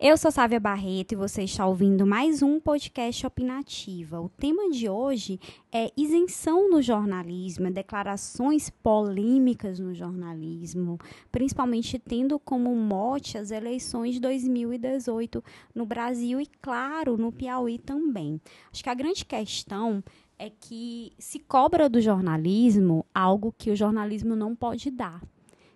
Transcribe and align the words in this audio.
Eu 0.00 0.16
sou 0.16 0.30
Sávia 0.30 0.60
Barreto 0.60 1.10
e 1.10 1.16
você 1.16 1.42
está 1.42 1.66
ouvindo 1.66 2.06
mais 2.06 2.40
um 2.40 2.60
podcast 2.60 3.26
Opinativa. 3.26 4.20
O 4.20 4.28
tema 4.28 4.70
de 4.70 4.88
hoje 4.88 5.40
é 5.72 5.90
isenção 5.96 6.70
no 6.70 6.80
jornalismo, 6.80 7.66
é 7.66 7.70
declarações 7.72 8.70
polêmicas 8.70 9.80
no 9.80 9.92
jornalismo, 9.92 11.00
principalmente 11.32 11.98
tendo 11.98 12.38
como 12.38 12.72
mote 12.76 13.36
as 13.36 13.50
eleições 13.50 14.14
de 14.14 14.20
2018 14.20 15.42
no 15.74 15.84
Brasil 15.84 16.40
e, 16.40 16.46
claro, 16.62 17.16
no 17.16 17.32
Piauí 17.32 17.76
também. 17.76 18.40
Acho 18.72 18.84
que 18.84 18.90
a 18.90 18.94
grande 18.94 19.24
questão 19.24 20.00
é 20.38 20.48
que 20.48 21.12
se 21.18 21.40
cobra 21.40 21.88
do 21.88 22.00
jornalismo 22.00 23.04
algo 23.12 23.52
que 23.58 23.72
o 23.72 23.76
jornalismo 23.76 24.36
não 24.36 24.54
pode 24.54 24.92
dar, 24.92 25.20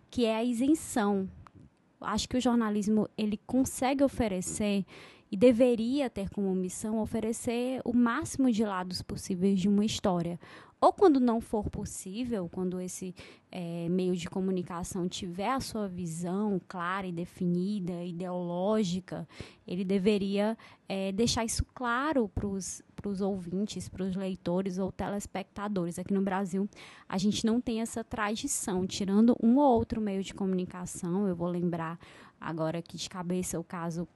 que 0.08 0.24
é 0.24 0.36
a 0.36 0.44
isenção 0.44 1.28
acho 2.04 2.28
que 2.28 2.36
o 2.36 2.40
jornalismo 2.40 3.08
ele 3.16 3.38
consegue 3.46 4.02
oferecer 4.02 4.84
e 5.30 5.36
deveria 5.36 6.10
ter 6.10 6.28
como 6.28 6.54
missão 6.54 6.98
oferecer 6.98 7.80
o 7.84 7.94
máximo 7.94 8.52
de 8.52 8.64
lados 8.64 9.00
possíveis 9.00 9.58
de 9.58 9.68
uma 9.68 9.84
história. 9.84 10.38
Ou 10.82 10.92
quando 10.92 11.20
não 11.20 11.40
for 11.40 11.70
possível, 11.70 12.48
quando 12.52 12.80
esse 12.80 13.14
é, 13.52 13.88
meio 13.88 14.16
de 14.16 14.28
comunicação 14.28 15.08
tiver 15.08 15.48
a 15.48 15.60
sua 15.60 15.86
visão 15.86 16.60
clara 16.66 17.06
e 17.06 17.12
definida, 17.12 18.02
ideológica, 18.02 19.28
ele 19.64 19.84
deveria 19.84 20.58
é, 20.88 21.12
deixar 21.12 21.44
isso 21.44 21.64
claro 21.72 22.28
para 22.28 22.48
os 22.48 23.20
ouvintes, 23.20 23.88
para 23.88 24.02
os 24.02 24.16
leitores 24.16 24.76
ou 24.76 24.90
telespectadores. 24.90 26.00
Aqui 26.00 26.12
no 26.12 26.20
Brasil, 26.20 26.68
a 27.08 27.16
gente 27.16 27.46
não 27.46 27.60
tem 27.60 27.80
essa 27.80 28.02
tradição, 28.02 28.84
tirando 28.84 29.36
um 29.40 29.58
ou 29.58 29.78
outro 29.78 30.00
meio 30.00 30.24
de 30.24 30.34
comunicação. 30.34 31.28
Eu 31.28 31.36
vou 31.36 31.46
lembrar 31.46 31.96
agora 32.40 32.80
aqui 32.80 32.96
de 32.96 33.08
cabeça 33.08 33.56
o 33.56 33.62
caso 33.62 34.08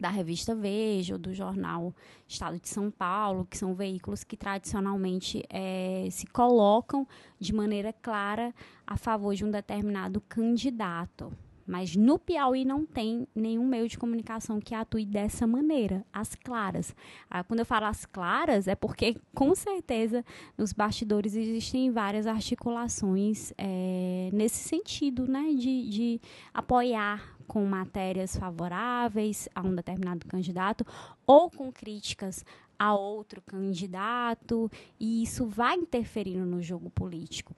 da 0.00 0.08
revista 0.08 0.54
Veja 0.54 1.18
do 1.18 1.34
jornal 1.34 1.94
Estado 2.26 2.58
de 2.58 2.68
São 2.68 2.90
Paulo, 2.90 3.44
que 3.44 3.58
são 3.58 3.74
veículos 3.74 4.24
que 4.24 4.36
tradicionalmente 4.36 5.42
é, 5.48 6.08
se 6.10 6.26
colocam 6.26 7.06
de 7.38 7.52
maneira 7.52 7.92
clara 7.92 8.54
a 8.86 8.96
favor 8.96 9.34
de 9.34 9.44
um 9.44 9.50
determinado 9.50 10.20
candidato. 10.20 11.32
Mas 11.68 11.94
no 11.94 12.18
Piauí 12.18 12.64
não 12.64 12.86
tem 12.86 13.28
nenhum 13.34 13.66
meio 13.66 13.86
de 13.86 13.98
comunicação 13.98 14.58
que 14.58 14.74
atue 14.74 15.04
dessa 15.04 15.46
maneira, 15.46 16.02
as 16.10 16.34
claras. 16.34 16.96
Ah, 17.28 17.44
quando 17.44 17.60
eu 17.60 17.66
falo 17.66 17.84
as 17.84 18.06
claras, 18.06 18.66
é 18.66 18.74
porque, 18.74 19.14
com 19.34 19.54
certeza, 19.54 20.24
nos 20.56 20.72
bastidores 20.72 21.36
existem 21.36 21.90
várias 21.90 22.26
articulações 22.26 23.52
é, 23.58 24.30
nesse 24.32 24.66
sentido, 24.66 25.28
né, 25.28 25.52
de, 25.52 25.90
de 25.90 26.20
apoiar 26.54 27.36
com 27.46 27.62
matérias 27.66 28.34
favoráveis 28.34 29.46
a 29.54 29.60
um 29.60 29.74
determinado 29.74 30.26
candidato 30.26 30.86
ou 31.26 31.50
com 31.50 31.70
críticas 31.70 32.46
a 32.78 32.94
outro 32.94 33.42
candidato, 33.42 34.70
e 34.98 35.22
isso 35.22 35.46
vai 35.46 35.74
interferindo 35.74 36.46
no 36.46 36.62
jogo 36.62 36.88
político 36.88 37.54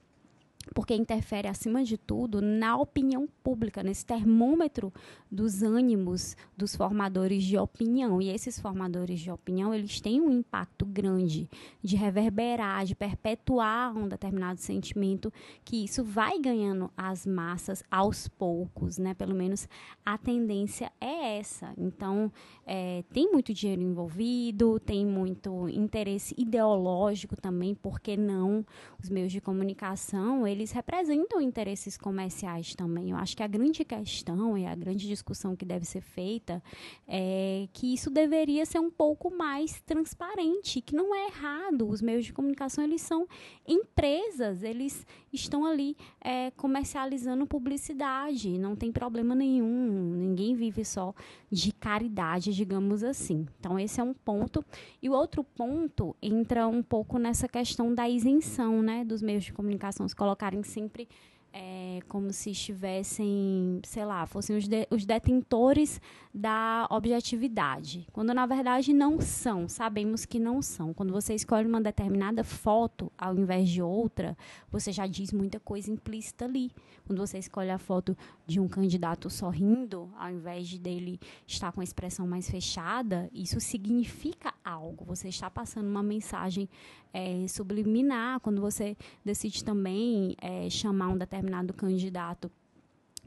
porque 0.73 0.93
interfere, 0.93 1.47
acima 1.47 1.83
de 1.83 1.97
tudo, 1.97 2.41
na 2.41 2.77
opinião 2.77 3.27
pública, 3.43 3.83
nesse 3.83 4.05
termômetro 4.05 4.93
dos 5.29 5.63
ânimos 5.63 6.35
dos 6.55 6.75
formadores 6.75 7.43
de 7.43 7.57
opinião. 7.57 8.21
E 8.21 8.29
esses 8.29 8.59
formadores 8.59 9.19
de 9.19 9.31
opinião, 9.31 9.73
eles 9.73 9.99
têm 9.99 10.21
um 10.21 10.31
impacto 10.31 10.85
grande 10.85 11.49
de 11.81 11.95
reverberar, 11.95 12.85
de 12.85 12.95
perpetuar 12.95 13.95
um 13.95 14.07
determinado 14.07 14.59
sentimento, 14.59 15.31
que 15.63 15.83
isso 15.83 16.03
vai 16.03 16.39
ganhando 16.39 16.91
as 16.95 17.25
massas 17.25 17.83
aos 17.89 18.27
poucos, 18.27 18.97
né? 18.97 19.13
Pelo 19.13 19.35
menos 19.35 19.67
a 20.05 20.17
tendência 20.17 20.91
é 20.99 21.37
essa. 21.37 21.73
Então, 21.77 22.31
é, 22.65 23.03
tem 23.11 23.31
muito 23.31 23.53
dinheiro 23.53 23.81
envolvido, 23.81 24.79
tem 24.79 25.05
muito 25.05 25.69
interesse 25.69 26.35
ideológico 26.37 27.35
também, 27.39 27.75
porque 27.75 28.15
não 28.17 28.65
os 29.01 29.09
meios 29.09 29.31
de 29.31 29.41
comunicação, 29.41 30.45
eles 30.51 30.71
representam 30.71 31.41
interesses 31.41 31.97
comerciais 31.97 32.75
também. 32.75 33.11
Eu 33.11 33.17
acho 33.17 33.35
que 33.35 33.43
a 33.43 33.47
grande 33.47 33.83
questão 33.83 34.57
e 34.57 34.65
a 34.65 34.75
grande 34.75 35.07
discussão 35.07 35.55
que 35.55 35.65
deve 35.65 35.85
ser 35.85 36.01
feita 36.01 36.61
é 37.07 37.67
que 37.73 37.93
isso 37.93 38.09
deveria 38.09 38.65
ser 38.65 38.79
um 38.79 38.91
pouco 38.91 39.29
mais 39.35 39.81
transparente, 39.81 40.81
que 40.81 40.95
não 40.95 41.15
é 41.15 41.27
errado. 41.27 41.87
Os 41.87 42.01
meios 42.01 42.25
de 42.25 42.33
comunicação 42.33 42.83
eles 42.83 43.01
são 43.01 43.27
empresas, 43.67 44.63
eles 44.63 45.05
estão 45.31 45.65
ali 45.65 45.95
é, 46.19 46.51
comercializando 46.51 47.47
publicidade, 47.47 48.57
não 48.57 48.75
tem 48.75 48.91
problema 48.91 49.33
nenhum. 49.33 50.13
Ninguém 50.15 50.55
vive 50.55 50.83
só 50.83 51.13
de 51.49 51.71
caridade, 51.71 52.53
digamos 52.53 53.03
assim. 53.03 53.47
Então 53.59 53.79
esse 53.79 53.99
é 53.99 54.03
um 54.03 54.13
ponto. 54.13 54.63
E 55.01 55.09
o 55.09 55.13
outro 55.13 55.43
ponto 55.43 56.15
entra 56.21 56.67
um 56.67 56.83
pouco 56.83 57.17
nessa 57.17 57.47
questão 57.47 57.93
da 57.93 58.09
isenção, 58.09 58.81
né, 58.81 59.03
dos 59.03 59.21
meios 59.21 59.43
de 59.43 59.53
comunicação 59.53 60.07
se 60.07 60.15
colocar 60.15 60.40
colocarem 60.41 60.63
sempre 60.63 61.07
é, 61.53 61.99
como 62.07 62.31
se 62.31 62.51
estivessem, 62.51 63.81
sei 63.83 64.05
lá, 64.05 64.25
fossem 64.25 64.57
os, 64.57 64.67
de, 64.67 64.87
os 64.89 65.05
detentores 65.05 65.99
da 66.33 66.87
objetividade, 66.89 68.07
quando 68.13 68.33
na 68.33 68.45
verdade 68.45 68.93
não 68.93 69.19
são, 69.19 69.67
sabemos 69.67 70.25
que 70.25 70.39
não 70.39 70.61
são. 70.61 70.93
Quando 70.93 71.11
você 71.11 71.35
escolhe 71.35 71.67
uma 71.67 71.81
determinada 71.81 72.41
foto 72.41 73.11
ao 73.17 73.35
invés 73.35 73.67
de 73.67 73.81
outra, 73.81 74.37
você 74.71 74.93
já 74.93 75.05
diz 75.05 75.33
muita 75.33 75.59
coisa 75.59 75.91
implícita 75.91 76.45
ali. 76.45 76.71
Quando 77.05 77.19
você 77.19 77.37
escolhe 77.37 77.69
a 77.69 77.77
foto 77.77 78.15
de 78.47 78.59
um 78.59 78.67
candidato 78.69 79.29
sorrindo, 79.29 80.09
ao 80.17 80.31
invés 80.31 80.67
de 80.69 80.79
dele 80.79 81.19
estar 81.45 81.73
com 81.73 81.81
a 81.81 81.83
expressão 81.83 82.25
mais 82.25 82.49
fechada, 82.49 83.29
isso 83.33 83.59
significa 83.59 84.53
algo. 84.63 85.03
Você 85.05 85.27
está 85.27 85.49
passando 85.49 85.87
uma 85.87 86.03
mensagem 86.03 86.69
é, 87.13 87.45
subliminar. 87.49 88.39
Quando 88.39 88.61
você 88.61 88.95
decide 89.25 89.65
também 89.65 90.35
é, 90.41 90.69
chamar 90.69 91.09
um 91.09 91.17
determinado 91.17 91.40
candidato 91.73 92.51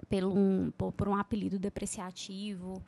pelo 0.08 0.36
um, 0.36 0.70
por, 0.76 0.92
por 0.92 1.08
um 1.08 1.16
apelido 1.16 1.58
depreciativo 1.58 2.82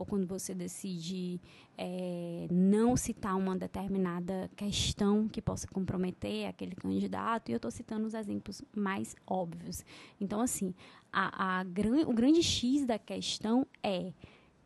ou 0.00 0.06
quando 0.06 0.26
você 0.26 0.54
decide 0.54 1.38
é, 1.76 2.46
não 2.50 2.96
citar 2.96 3.36
uma 3.36 3.54
determinada 3.54 4.50
questão 4.56 5.28
que 5.28 5.42
possa 5.42 5.66
comprometer 5.68 6.46
aquele 6.48 6.74
candidato, 6.74 7.50
e 7.50 7.52
eu 7.52 7.56
estou 7.56 7.70
citando 7.70 8.06
os 8.06 8.14
exemplos 8.14 8.62
mais 8.74 9.14
óbvios. 9.26 9.84
Então, 10.18 10.40
assim, 10.40 10.74
a, 11.12 11.60
a, 11.60 11.64
o 12.06 12.14
grande 12.14 12.42
X 12.42 12.86
da 12.86 12.98
questão 12.98 13.66
é 13.82 14.14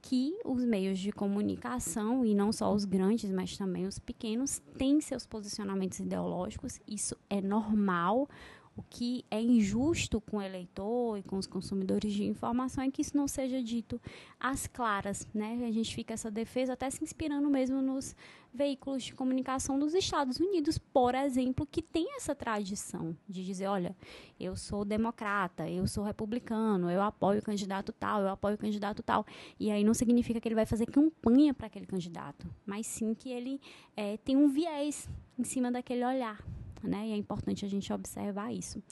que 0.01 0.39
os 0.45 0.65
meios 0.65 1.01
de 1.01 1.11
comunicação, 1.11 2.25
e 2.25 2.33
não 2.33 2.53
só 2.53 2.73
os 2.73 2.85
grandes, 2.85 3.33
mas 3.33 3.57
também 3.57 3.87
os 3.87 3.99
pequenos, 3.99 4.61
têm 4.79 5.01
seus 5.01 5.27
posicionamentos 5.27 5.99
ideológicos, 5.99 6.81
isso 6.87 7.17
é 7.29 7.41
normal. 7.41 8.29
O 8.77 8.83
que 8.83 9.25
é 9.31 9.41
injusto 9.41 10.21
com 10.21 10.39
o 10.39 10.43
eleitor 10.43 11.17
e 11.17 11.23
com 11.23 11.37
os 11.37 11.47
consumidores 11.47 12.13
de 12.13 12.25
informação 12.25 12.83
é 12.83 12.91
que 12.91 13.03
isso 13.03 13.17
não 13.17 13.29
seja 13.29 13.63
dito 13.63 14.01
às 14.39 14.67
claras, 14.67 15.27
né? 15.33 15.65
A 15.65 15.71
gente 15.71 15.95
fica 15.95 16.13
essa 16.13 16.29
defesa 16.29 16.73
até 16.73 16.91
se 16.91 17.03
inspirando 17.03 17.49
mesmo 17.49 17.81
nos 17.81 18.17
veículos 18.53 19.05
de 19.05 19.15
comunicação 19.15 19.79
dos 19.79 19.95
Estados 19.95 20.39
Unidos, 20.39 20.77
por 20.79 21.15
exemplo, 21.15 21.67
que 21.67 21.83
tem 21.83 22.17
essa 22.17 22.35
tradição 22.35 23.17
de 23.29 23.45
dizer, 23.45 23.67
olha, 23.67 23.97
eu 24.39 24.57
sou 24.57 24.85
democrata, 24.85 25.69
eu 25.69 25.87
sou 25.87 26.03
republicano, 26.03 26.91
eu 26.91 27.03
apoio 27.03 27.41
o 27.41 27.43
candidato 27.43 27.93
tal, 27.93 28.23
eu 28.23 28.29
apoio 28.29 28.57
o 28.57 28.59
candidato 28.59 29.03
tal. 29.03 29.25
E 29.59 29.71
aí 29.71 29.85
não 29.85 29.95
significa 29.95 30.41
que 30.41 30.49
ele 30.49 30.55
vai 30.55 30.67
fazer 30.67 30.87
campanha 30.87 31.55
para 31.55 31.69
aquele 31.69 31.87
candidato, 31.87 32.47
mas 32.67 32.87
sim 32.89 33.15
que 33.15 33.29
ele 33.29 33.61
é, 33.97 34.17
tem 34.17 34.37
um 34.37 34.49
viés 34.49 35.09
em 35.39 35.45
cima 35.45 35.71
daquele 35.71 36.05
olhar 36.05 36.45
né? 36.89 37.09
E 37.09 37.13
é 37.13 37.17
importante 37.17 37.65
a 37.65 37.69
gente 37.69 37.93
observar 37.93 38.53
isso. 38.53 38.83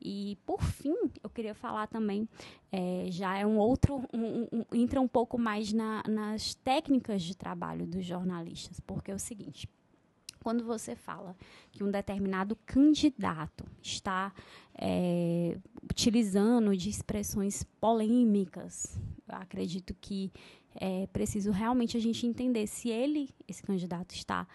E, 0.00 0.38
por 0.46 0.62
fim, 0.62 0.94
eu 1.22 1.28
queria 1.28 1.54
falar 1.54 1.86
também, 1.88 2.28
é, 2.70 3.06
já 3.10 3.36
é 3.36 3.44
um 3.44 3.58
outro, 3.58 4.04
um, 4.12 4.46
um, 4.52 4.64
entra 4.72 5.00
um 5.00 5.08
pouco 5.08 5.38
mais 5.38 5.72
na, 5.72 6.02
nas 6.08 6.54
técnicas 6.54 7.22
de 7.22 7.36
trabalho 7.36 7.86
dos 7.86 8.04
jornalistas, 8.04 8.78
porque 8.80 9.10
é 9.10 9.14
o 9.14 9.18
seguinte, 9.18 9.68
quando 10.40 10.64
você 10.64 10.94
fala 10.94 11.36
que 11.72 11.82
um 11.82 11.90
determinado 11.90 12.56
candidato 12.64 13.64
está 13.82 14.32
é, 14.74 15.58
utilizando 15.82 16.76
de 16.76 16.88
expressões 16.88 17.64
polêmicas, 17.80 18.98
acredito 19.26 19.94
que 20.00 20.32
é 20.76 21.08
preciso 21.08 21.50
realmente 21.50 21.96
a 21.96 22.00
gente 22.00 22.24
entender 22.24 22.66
se 22.68 22.88
ele, 22.88 23.30
esse 23.48 23.62
candidato, 23.62 24.14
está 24.14 24.46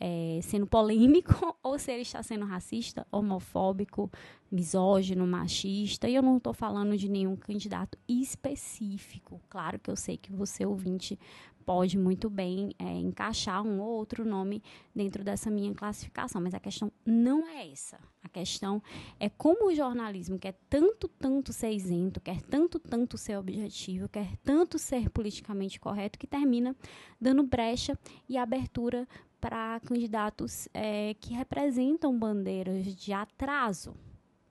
é, 0.00 0.40
sendo 0.42 0.66
polêmico 0.66 1.54
ou 1.62 1.78
se 1.78 1.92
ele 1.92 2.02
está 2.02 2.22
sendo 2.22 2.46
racista, 2.46 3.06
homofóbico, 3.12 4.10
misógino, 4.50 5.26
machista. 5.26 6.08
E 6.08 6.14
eu 6.14 6.22
não 6.22 6.38
estou 6.38 6.54
falando 6.54 6.96
de 6.96 7.08
nenhum 7.08 7.36
candidato 7.36 7.98
específico. 8.08 9.38
Claro 9.50 9.78
que 9.78 9.90
eu 9.90 9.96
sei 9.96 10.16
que 10.16 10.32
você, 10.32 10.64
ouvinte, 10.64 11.18
pode 11.64 11.98
muito 11.98 12.28
bem 12.28 12.74
é, 12.78 12.94
encaixar 12.94 13.62
um 13.62 13.80
ou 13.80 13.90
outro 13.90 14.24
nome 14.24 14.62
dentro 14.94 15.22
dessa 15.22 15.50
minha 15.50 15.72
classificação, 15.74 16.40
mas 16.40 16.54
a 16.54 16.58
questão 16.58 16.90
não 17.04 17.46
é 17.46 17.70
essa. 17.70 17.98
A 18.22 18.28
questão 18.28 18.82
é 19.18 19.28
como 19.28 19.68
o 19.68 19.74
jornalismo 19.74 20.38
quer 20.38 20.54
tanto, 20.68 21.06
tanto 21.06 21.52
ser 21.52 21.70
isento, 21.72 22.20
quer 22.20 22.42
tanto, 22.42 22.78
tanto 22.78 23.16
ser 23.16 23.36
objetivo, 23.36 24.08
quer 24.08 24.36
tanto 24.38 24.78
ser 24.78 25.10
politicamente 25.10 25.78
correto, 25.78 26.18
que 26.18 26.26
termina 26.26 26.74
dando 27.20 27.42
brecha 27.42 27.98
e 28.28 28.36
abertura 28.36 29.06
para 29.40 29.80
candidatos 29.80 30.68
é, 30.74 31.14
que 31.14 31.34
representam 31.34 32.18
bandeiras 32.18 32.84
de 32.94 33.12
atraso. 33.12 33.94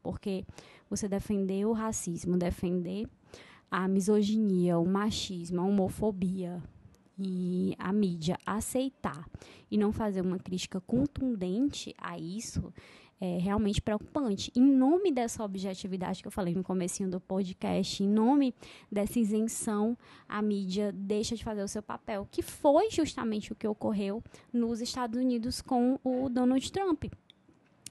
Porque 0.01 0.45
você 0.89 1.07
defender 1.07 1.65
o 1.65 1.73
racismo, 1.73 2.37
defender 2.37 3.07
a 3.69 3.87
misoginia, 3.87 4.79
o 4.79 4.87
machismo, 4.87 5.61
a 5.61 5.65
homofobia, 5.65 6.61
e 7.19 7.75
a 7.77 7.91
mídia 7.91 8.37
aceitar 8.45 9.29
e 9.69 9.77
não 9.77 9.91
fazer 9.91 10.21
uma 10.21 10.39
crítica 10.39 10.79
contundente 10.79 11.93
a 11.97 12.17
isso 12.17 12.73
é 13.21 13.37
realmente 13.37 13.81
preocupante. 13.81 14.51
Em 14.55 14.61
nome 14.61 15.11
dessa 15.11 15.43
objetividade 15.43 16.21
que 16.21 16.27
eu 16.27 16.31
falei 16.31 16.55
no 16.55 16.63
comecinho 16.63 17.09
do 17.09 17.19
podcast, 17.19 18.01
em 18.03 18.07
nome 18.07 18.53
dessa 18.91 19.19
isenção, 19.19 19.97
a 20.27 20.41
mídia 20.41 20.91
deixa 20.93 21.35
de 21.35 21.43
fazer 21.43 21.61
o 21.61 21.67
seu 21.67 21.83
papel, 21.83 22.27
que 22.31 22.41
foi 22.41 22.89
justamente 22.89 23.51
o 23.51 23.55
que 23.55 23.67
ocorreu 23.67 24.23
nos 24.53 24.79
Estados 24.79 25.19
Unidos 25.19 25.61
com 25.61 25.99
o 26.03 26.29
Donald 26.29 26.71
Trump. 26.71 27.05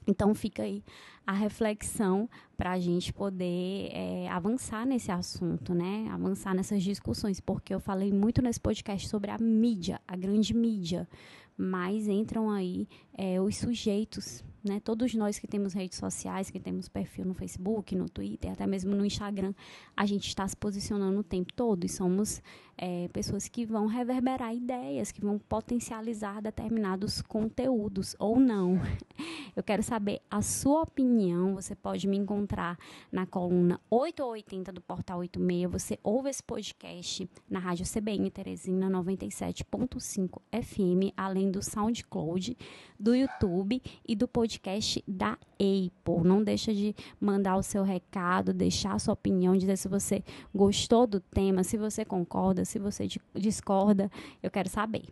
Então 0.07 0.33
fica 0.33 0.63
aí 0.63 0.83
a 1.25 1.33
reflexão 1.33 2.27
para 2.57 2.71
a 2.71 2.79
gente 2.79 3.13
poder 3.13 3.91
é, 3.93 4.27
avançar 4.29 4.83
nesse 4.83 5.11
assunto, 5.11 5.75
né? 5.75 6.07
Avançar 6.09 6.55
nessas 6.55 6.81
discussões, 6.81 7.39
porque 7.39 7.71
eu 7.71 7.79
falei 7.79 8.11
muito 8.11 8.41
nesse 8.41 8.59
podcast 8.59 9.07
sobre 9.07 9.29
a 9.29 9.37
mídia, 9.37 10.01
a 10.07 10.15
grande 10.15 10.55
mídia, 10.55 11.07
mas 11.55 12.07
entram 12.07 12.49
aí 12.49 12.87
é, 13.15 13.39
os 13.39 13.57
sujeitos 13.57 14.43
né? 14.63 14.79
Todos 14.79 15.13
nós 15.13 15.39
que 15.39 15.47
temos 15.47 15.73
redes 15.73 15.97
sociais, 15.97 16.49
que 16.49 16.59
temos 16.59 16.89
perfil 16.89 17.25
no 17.25 17.33
Facebook, 17.33 17.95
no 17.95 18.09
Twitter, 18.09 18.51
até 18.51 18.65
mesmo 18.67 18.95
no 18.95 19.05
Instagram, 19.05 19.53
a 19.95 20.05
gente 20.05 20.27
está 20.27 20.47
se 20.47 20.55
posicionando 20.55 21.19
o 21.19 21.23
tempo 21.23 21.53
todo 21.53 21.85
e 21.85 21.89
somos 21.89 22.41
é, 22.79 23.07
pessoas 23.09 23.47
que 23.47 23.65
vão 23.65 23.85
reverberar 23.85 24.55
ideias, 24.55 25.11
que 25.11 25.21
vão 25.21 25.37
potencializar 25.37 26.41
determinados 26.41 27.21
conteúdos 27.21 28.15
ou 28.17 28.39
não. 28.39 28.81
Eu 29.55 29.61
quero 29.61 29.83
saber 29.83 30.21
a 30.31 30.41
sua 30.41 30.81
opinião. 30.81 31.53
Você 31.53 31.75
pode 31.75 32.07
me 32.07 32.17
encontrar 32.17 32.77
na 33.11 33.25
coluna 33.27 33.79
8 33.89 34.23
ou 34.23 34.31
80 34.31 34.71
do 34.71 34.81
Portal 34.81 35.19
86. 35.19 35.71
Você 35.71 35.99
ouve 36.01 36.29
esse 36.29 36.41
podcast 36.41 37.29
na 37.49 37.59
Rádio 37.59 37.85
CBN 37.85 38.31
Teresina 38.31 38.89
97.5 38.89 40.41
FM, 40.51 41.13
além 41.15 41.51
do 41.51 41.61
SoundCloud, 41.61 42.57
do 42.97 43.13
YouTube 43.13 43.81
e 44.07 44.15
do 44.15 44.27
podcast 44.27 44.39
podcast 44.49 45.03
da 45.05 45.37
Apple. 45.53 46.23
Não 46.23 46.41
deixa 46.41 46.73
de 46.73 46.95
mandar 47.19 47.57
o 47.57 47.63
seu 47.63 47.83
recado, 47.83 48.53
deixar 48.53 48.93
a 48.93 48.99
sua 48.99 49.13
opinião, 49.13 49.57
dizer 49.57 49.77
se 49.77 49.89
você 49.89 50.23
gostou 50.55 51.05
do 51.05 51.19
tema, 51.19 51.63
se 51.63 51.77
você 51.77 52.05
concorda, 52.05 52.63
se 52.69 52.79
você 52.79 53.07
discorda. 53.35 54.11
Eu 54.41 54.51
quero 54.51 54.69
saber. 54.69 55.05